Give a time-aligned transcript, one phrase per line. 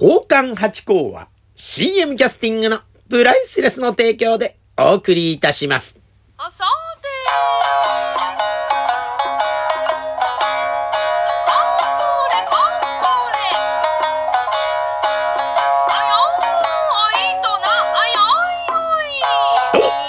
[0.00, 5.98] 宝冠八甲は CM キャスティングのプライスレスの提供でお送りいたします。
[6.38, 6.70] あ、さて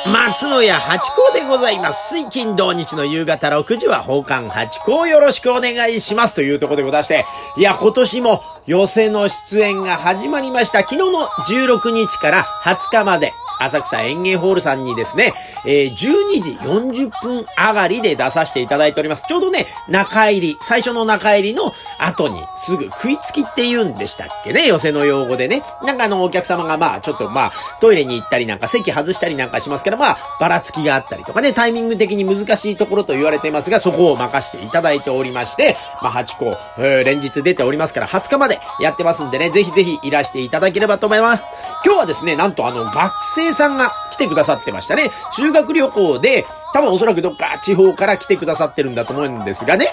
[0.09, 2.15] 松野屋八甲でございます。
[2.15, 7.25] 水金土日の夕方6時は宝冠八甲よろしくお願いしますというところでございまして、
[7.57, 10.79] いや、今年も寄席の出演が始まりました。
[10.81, 13.33] 昨日の16日から20日まで、
[13.65, 15.33] 浅草園芸ホールさんにですね、
[15.65, 19.23] えー、12時40分上がりで出させていただいております。
[19.27, 25.63] ちょうどね、中入り、最初の中入りの後にすぐ食いつきって言うんでしたっけね、寄せの用語でね。
[25.83, 41.43] なんかあの、お客様がまあ、ちょっとまあ、トイレに行ったりなんか席外したりなんかしますから、まあ、ばらつきがあったりとかね、タイミング的に難しいところと言われていますが、そこを任せていただいておりまして、まあ、8個、えー、連日出ておりますから、20日までやってますんでね、ぜひぜひいらしていただければと思います。
[41.83, 45.11] 今日はですね、なんとあの、学生さんが来てくださってましたね。
[45.31, 49.87] 修学旅行で、多分おそらくどっか地方から来てくださってるんだと思うんですがね。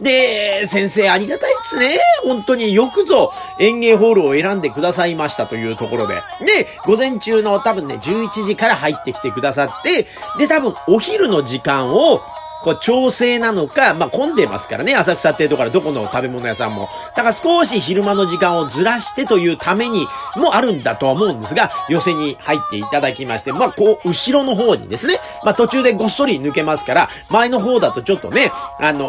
[0.00, 1.98] で、先生ありがたいですね。
[2.24, 6.22] 本当によくぞ園芸ホールを選んでくださいましたというところで。
[6.44, 10.06] で、午前中の多分ね、11時から入ってきてくださって、
[10.38, 12.20] で、多分お昼の時間を
[12.62, 16.88] こう調整なのか、まあ、混んでますからね、浅草っていうところどこの食べ物屋さんも。
[17.14, 20.06] だから少し昼間の時間をずらしてというために
[20.36, 28.50] もあるんだとは思うんですが、寄せに入っていただきまして、まあ、こう、後ろの方にですね、まあ、途中でごっそり抜けますから、前の方だとちょっとね、
[28.80, 29.08] あの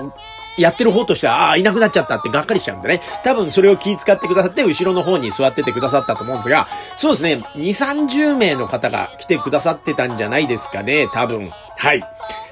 [0.00, 3.00] ーやってる方としては、ああ、いなくなっちゃったってがっかりしちゃうんでね。
[3.22, 6.66] 多分それを気遣ってくださって、後ろの方に座っててくださったと思うんですが、
[6.98, 11.50] そうですね、2、30名の方が来てくださってたんじゃないですかね、多分。
[11.76, 12.02] はい。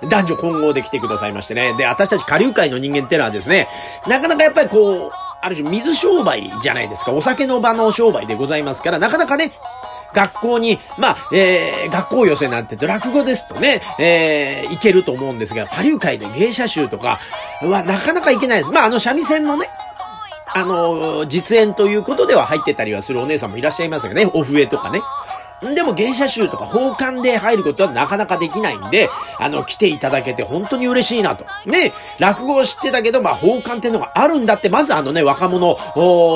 [0.08, 1.74] 男女混合で来てくださいましてね。
[1.76, 3.68] で、私たち下流会の人間ってのはですね、
[4.06, 7.12] なかなかやっぱりこう、ある種水商売じゃないですか。
[7.12, 9.52] お酒の場の商売でございますから、なかなかね、
[10.14, 17.18] 学校に、まあ、えー、学校寄せなんて落語ですとね、えー、行けると思うんですが、下流会で芸者集とか
[17.62, 18.70] はなかなか行けないです。
[18.70, 19.68] まあ、あの三味線のね、
[20.54, 24.30] あの、実演ということでは入ってたりはするお姉さんもいらっしゃいますよね。
[24.32, 25.00] お笛とかね。
[25.72, 29.08] でも芸者集とか奉還で入ることはなかなかできないんで、
[29.38, 31.46] あの、来ていただけて本当に嬉しいなと。
[31.66, 35.78] ね、落語を知ってたけど、まあ、奉還ってのがあるんだって、まずあのね、若者、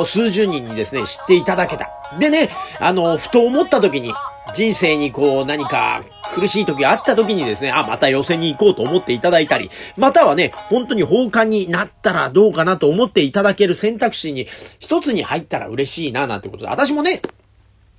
[0.07, 1.91] 数十人にですね、知っていただけた。
[2.19, 2.49] でね、
[2.81, 4.15] あの、ふと思った時に、
[4.55, 6.03] 人生にこう何か
[6.35, 14.47] 苦しい時があった時にですね、あ、また寄せに行こうと思っていただいたり、またはね、本当に奉還になったらどうかなと思っていただける選択肢に
[14.79, 17.21] 一つに入ったら嬉しいな、なんてことで、私もね、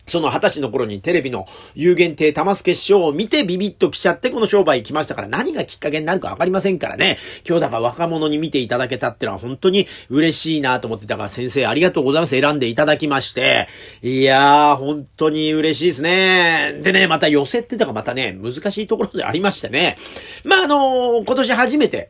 [0.10, 7.18] その二十歳の頃にテレビの有限定玉助決勝を見てビビッと来ちゃってこの商売来ましたから何がきっかけになるかわかりませんからね。
[7.48, 12.40] 今日だから若者に見ていただけたってのは本当に嬉しいなと思ってたから先生ありがとうございます。
[12.40, 13.68] 選んでいただきまして。
[14.02, 16.80] いやー、本当に嬉しいですね。
[16.82, 19.96] でね、また寄せってたかまたね、難しいところでありましてね。
[20.44, 22.10] まあ、あのー、今年初めて、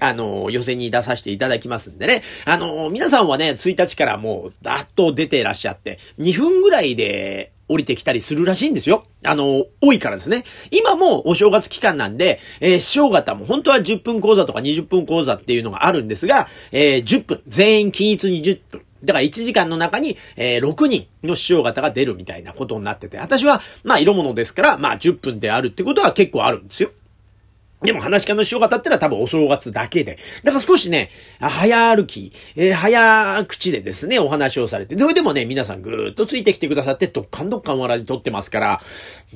[0.00, 2.22] あの、予選に出させていただきますんでね。
[2.44, 9.04] あの、皆さんはね、1日からもう、だっと出ていらっしゃって、2分ぐらいで降りてきたりするらしいんですよ。
[9.24, 10.44] あの、多いからですね。
[10.70, 18.82] 今もお正月期間なんで、えー、師匠方も本当は10分講座とか20分講座っていうのがあるんですが、えー、10分、全員均一に10分。
[19.04, 26.90] だから1時間の中に、えー、6人の師匠方が出るみたいなことになってて、私は、まあ、色物ですから、まあ、10分であるってことは結構あるんですよ。
[27.82, 30.18] でも話し家の師匠方ってのは多分お正月だけで。
[30.42, 34.98] だから少しね、早歩き、えー、早口でですね、お話をされて。
[34.98, 38.80] それでもね、皆さんぐーっとついてきてくださって、どっかんどっかん笑い取ってますから、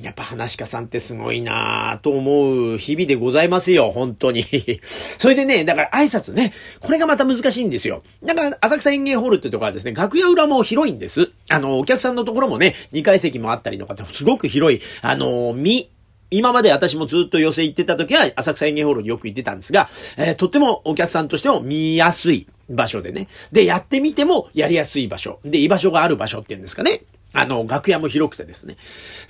[0.01, 4.43] やっぱ話し家さんってすごいなぁと思う日々でございますよ、本当に。
[5.19, 8.03] それでね、だから挨拶ね、これがまた難しいんですよ。
[8.23, 11.31] だから、浅草園芸ホールってとこはですね、楽屋裏も広いんです。
[11.47, 15.89] あの、お客さんのところもね、2階席もあったりとかって、すごく広い、あの、み、
[16.33, 23.27] 今まで私もずっと寄せ行ってた時は、浅草園芸ホールによく行ってたんですが、えー、とってもお客さんとしても見やすい場所でね。
[23.51, 25.39] で、やってみてもやりやすい場所。
[25.45, 27.03] で、居場所がある場所っていうんですかね。
[27.33, 28.77] あの、楽屋も広くてですね。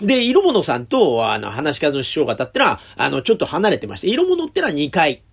[0.01, 5.23] で、色物さんと、あの、話し家の師匠方ってのは、あの、ちょっと離れてまして、色物ってのは2階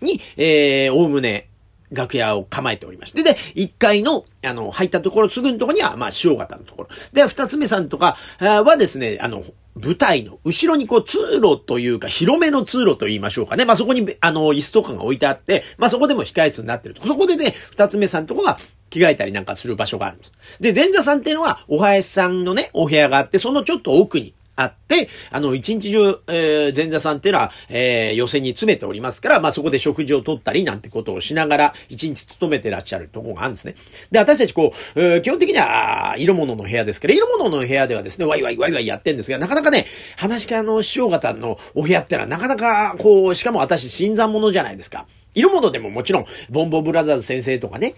[0.00, 1.48] に、えー、おおむね、
[1.92, 3.22] 楽屋を構えておりまして。
[3.22, 6.88] で、1階の、あの、入ったところ、すぐのところには、まあ、師匠方のところ。
[7.12, 9.42] で、二つ目さんとかはですね、あの、
[9.76, 13.64] 舞台の後ろにこう通路というか広めの通路と言いましょうかね。
[13.64, 17.04] まあそこにあの椅子とかが置いてあって、まあそこでも控え室になってると。
[17.04, 18.58] そこでね、二つ目さんとこが
[18.90, 20.32] 着替えたりなんかする場所があるんです。
[20.60, 33.74] で、前座さんっていうのはお囃子さんのね、お部屋があって、そのちょっと奥にあって、あの、一日中、えー前座さんっていうのは、えー、寄席に詰めておりますから、まあ、そこで食事をとったりなんてことをしながら、一日勤めてらっしゃるとこがあるんですね。
[34.10, 39.86] で、私たちこう、えー基本的には、色物の部屋ですから、色物の部屋ではですね、ワイワイワイワイやってんですが、なかなかね、
[40.16, 45.06] 話し家の師匠方のお部屋ってのは、なかなか、こう、しかも私、新参者じゃないですか。
[45.34, 47.94] 色物でももちろん、ボンボブラザーズ先生とかね、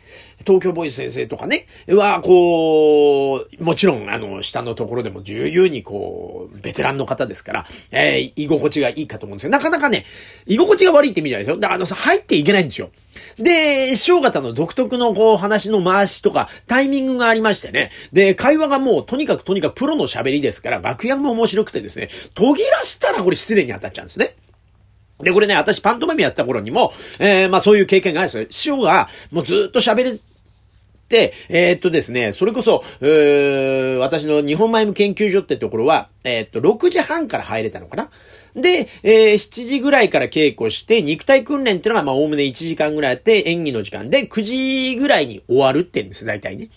[0.47, 10.05] 東京ボーイズ先生とかね、は、こう、もちろん、あの、下のところでも重々にこう、ベテランの方ですから、えー居心地がいいかと思うんですけど、なかなかね、
[10.47, 11.61] 居心地が悪いって意味じゃないですよ。
[11.61, 12.91] だからあのさ、入っていけないんですよ。
[13.39, 17.91] で、師匠方の独特のこう話の回しとか、タイミングがありましてね。
[18.13, 24.35] で、会話がもうとにかくとにかくプロの喋りですから、楽屋も面白くてですね、途切らしたらこれ失礼に当たっちゃうんですね。
[25.21, 28.47] で、これね、私パントマイムやった頃にも、えー、まあそういう経験があるんですよ。
[28.51, 30.19] 師匠がもうずっと喋れ
[31.09, 38.11] て、えーっとですね、それこそ、えー、私の日本マイム研究所ってところは、えーっと、6時半から入れたのかな
[38.55, 46.69] で、えー、7時ぐらいから稽古して、肉体訓練っていうのが、まあ、おおむね1時間ぐらいあって、演技の時間で、9時ぐらいに終わるって言うんです、大体ね。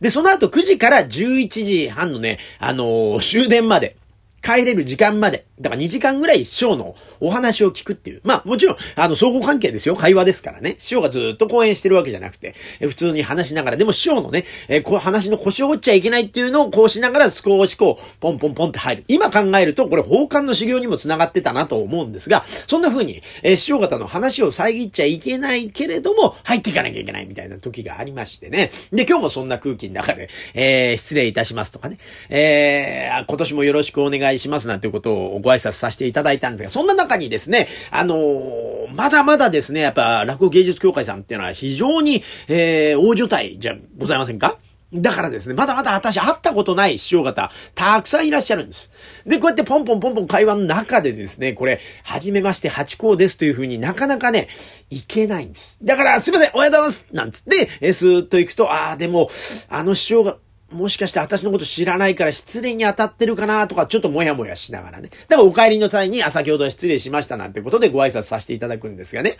[0.00, 3.96] で、その後9時から11時半のね、あの終電まで、
[4.42, 5.46] 帰れる時間まで。
[5.62, 8.20] だから2時間ぐらい師匠のお話を聞くっていう。
[8.24, 9.96] まあもちろん、あの、相互関係ですよ。
[9.96, 10.74] 会話ですからね。
[10.78, 19.04] 師匠がずっと講演してるわけじゃなくて、え普通に話しながら、でも師匠のね、えこう話の腰を折っちゃいけないっていうのをこうしながら少しこう、ポンポンポンって入る。
[19.08, 28.72] 今考えると、これ奉還の修行にも繋がってたなと思うんですが、そんな風に、え師匠方の話を遮っちゃいけないけれども、入っていかなきゃいけないみたいな時がありましてね。
[28.92, 31.98] で、今日もそんな空気の中で、えー失礼いたしますとかね、
[32.28, 44.58] えー今年もよろしくお願いしますなんていうことをご挨拶させていただいたんですが、そんな中にですね、あのーまだまだですね、やっぱ落語芸術協会さんっていうのは非常に、えー大所帯じゃございませんか？
[44.92, 48.90] だからですね、まだまだ私会ったことない師匠方、たくさんいらっしゃるんです。
[49.24, 54.48] で、こうやってポンポンポンポン会話の中でですね、これ、はじめまして、八甲ですというふうになかなかね、
[54.90, 55.78] いけないんです。
[55.82, 59.30] だから、すいません、おはようございますなんつって、えースーッと行くと、ああ、でも、
[59.70, 60.36] あの師匠が、
[60.72, 65.10] もしかして私のこと知らないから失礼に当たってるかなとか、ちょっともやもやしながらね。
[65.28, 69.36] だからお帰りの際に、あ、先ほどは失礼しましたなんてことでご挨拶させていただくんですがね。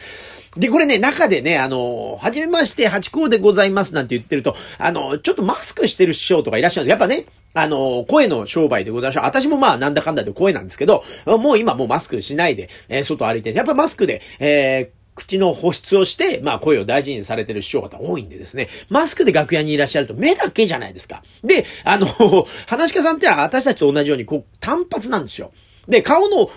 [0.57, 9.25] で、これね、中でね、あの、はじめまして、八甲でございますなんて言ってると、あの、ちょっとマスクしてる師匠とかいらっしゃるやっぱね、あの、声の商売でございましょう。
[9.25, 21.23] 私もまあ、なんだかんだで声なんですけど、もう今もうマスクしないで、えー外歩いて、やっぱマスクで、えー口の保湿をして、まあ声を大事にされてる師匠方多いんでですね、マスクで楽屋にいらっしゃると目だけじゃないですか。
[21.45, 22.07] で、あの、
[22.67, 25.53] 話し家さんってのは私たちと同じように、こう、単発なんですよ。
[25.89, 26.49] で、顔の、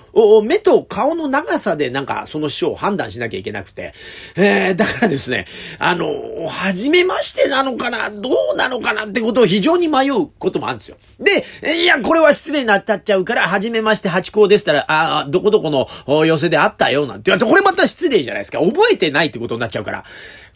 [0.43, 3.93] 目と顔の長さでなんかその師匠を判断しなきゃいけなくて、
[4.35, 5.47] えー、だからですね、
[5.79, 6.07] あの、
[6.47, 10.97] 初めましてなのかな、どうなのかなってことを非常に迷うこともあるんですよ。
[11.19, 11.43] で、
[11.81, 18.59] いや、これは失礼になったっちゃうから、初めまして八甲ですったら、ああ、どこどこの寄せであったよ、なんて言われて、これまた失礼じゃないですか。
[18.59, 20.03] 覚えてないってことになっちゃうから。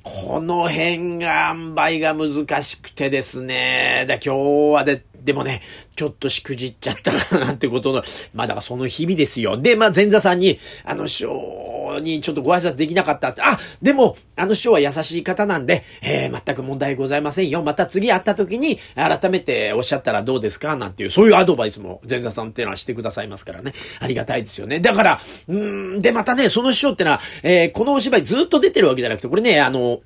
[0.03, 4.05] この辺が、塩梅が難しくてですね。
[4.07, 5.61] だ今日はで、でもね、
[5.95, 9.57] ちょっとしくじっちゃったかななんてことの、まだからその日々ですよ。
[9.57, 17.63] で、まあ前座さんに、あの師匠にちょっとご挨拶できなかったって、あ、でも、あの師匠は優しい方なんで、えー、全く問題ございませんよ。
[17.63, 23.73] また次会った時に、改めておっしゃったらどうですかなんていう、そういうアドバイスも前座さんっていうのはしてくださいますからね。
[23.99, 24.79] ありがたいですよね。
[24.79, 30.01] だから、うーん、で、またね、その師匠ってのは、えー、このお芝居ずっと出てるわけじゃなくて、これね、あの、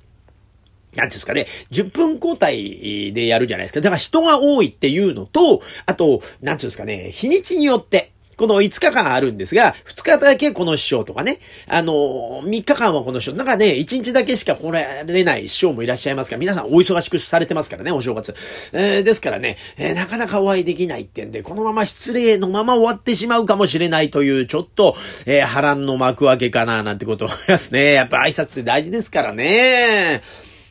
[0.96, 3.80] なんていうんですかね、10分交代でやるじゃないですか。
[3.80, 18.34] だから人が多いっていうのと、あと、なんていうんですかね、日にちによって、この5日間あるんですが、2日だけこの師匠とかね、あの、3日間はこの師匠、なんかね、1日だけしか来られない師匠もいらっしゃいますから、皆さんお忙しくされてますからね、お正月。
[18.72, 24.96] えーですからね、えーなかなかお会いできないってんで、このまま失礼のまま終わってしまうかもしれないという、ちょっと、
[25.26, 27.92] えー波乱の幕開けかな、なんてことを思いますね。
[27.92, 30.22] やっぱ挨拶って大事ですからね。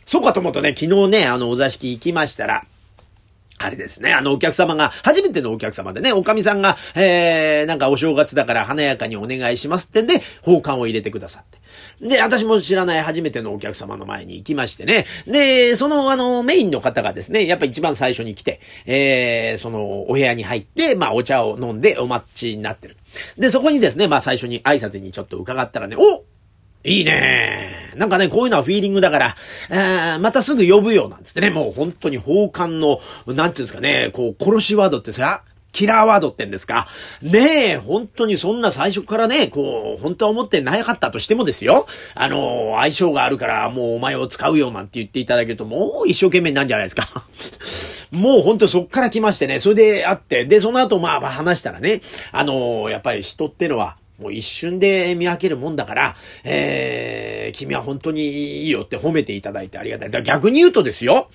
[0.05, 2.65] そうかと思うとね、昨日ね、あの、お座敷行きましたら、
[3.63, 11.43] あれですね、あのお客様が、初めてのお客様でね、おかみさんが、えー、なんかお正月だから華やかにお願いしますってんで、奉還を入れてくださっ
[11.99, 12.07] て。
[12.07, 15.05] で、私も知らない初めてのお客様の前に行きましてね。
[15.25, 22.97] で、その、あの、メインの方がですね、やっぱ一番最初に来て、えー、その、お部屋に入って、まあ、お茶を飲んでお待ちになってる。
[23.37, 26.23] で、そこにですね、まあ、最初に挨拶にちょっと伺ったらね、お
[26.83, 27.93] いいね。
[27.95, 29.35] なんかね、こういうのはフィーリングだから、
[29.69, 36.87] あーまたすぐ呼ぶよ、なんつってね、もう本当に奉還の、なんていうんですかね、こう、殺しワードってさ、キラーワードってんですか。
[37.21, 41.87] ねえ、本当にそんな最初からね、こう、本当は思ってなかったとしてもですよ。
[42.13, 47.25] あの、相性があるから、もうお前を使うよ、なんて言っていただけると、もう一生懸命なんじゃないですか。
[48.11, 58.21] もうほんとそっから来ましてね、それで会って、で、その後まあ話したらね、あの、やっぱり人ってのは、もう一瞬で見分けるもんだから、えー、君は本当に
[58.63, 60.11] いいよって褒めていただいてありがたい。
[60.11, 61.29] だ逆に言うとですよ、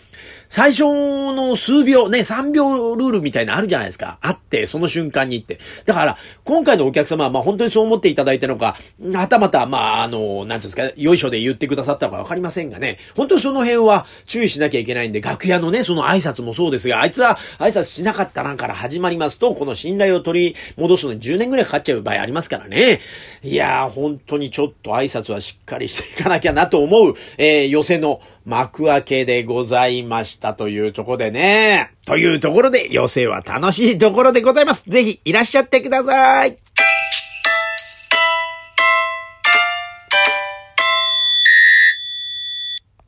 [0.49, 4.19] 最初の数秒、ね、3秒ルールみたいなあるじゃないですか。
[4.21, 5.59] あって、その瞬間にって。
[5.85, 8.76] だから、今回のお客様は、まあ本当にそう思っていただいたのか、
[9.12, 23.00] はたまた、まあ、あの、なんていうんですか、よいしょで言ってくださったのかわかりませんがね、本当にその辺は注意しなきゃいけないんで、楽屋のね、その挨拶もそうですが、あいつは挨拶しなかったなから始まりますと、この信頼を取り戻すのに10年ぐらいかかっちゃう場合ありますからね。
[23.43, 31.93] いやー、本当にちょっと挨拶はしっかりしていかなきゃなと思う、えー、寄せの幕開けでございましたというとこでね。
[32.07, 34.88] というところで、寄席は楽しいところでございます。
[34.88, 36.59] ぜひいらっしゃってください。